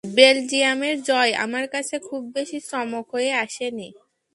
[0.13, 3.87] বেলজিয়ামের জয় আমার কাছে খুব বেশি চমক হয়ে আসেনি।